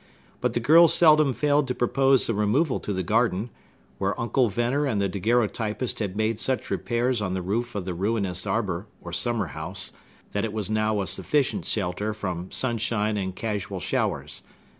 But 0.39 0.53
the 0.53 0.59
girl 0.59 0.87
seldom 0.87 1.31
failed 1.31 1.67
to 1.67 1.75
propose 1.75 2.27
a 2.27 2.33
removal 2.33 2.79
to 2.79 2.91
the 2.91 3.03
garden, 3.03 3.51
where 3.99 4.19
Uncle 4.19 4.49
Venner 4.49 4.87
and 4.87 4.99
the 4.99 5.07
daguerreotypist 5.07 5.99
had 5.99 6.17
made 6.17 6.39
such 6.39 6.71
repairs 6.71 7.21
on 7.21 7.35
the 7.35 7.41
roof 7.43 7.75
of 7.75 7.85
the 7.85 7.93
ruinous 7.93 8.47
arbor, 8.47 8.87
or 8.99 9.13
summer 9.13 9.45
house, 9.53 9.91
that 10.31 10.43
it 10.43 10.53
was 10.53 10.71
now 10.71 11.01
a 11.01 11.05
sufficient 11.05 11.65
shelter 11.65 12.15
from 12.15 12.49
sunshine 12.51 13.15
and 13.15 13.35
casual 13.35 13.79
showers. 13.79 14.41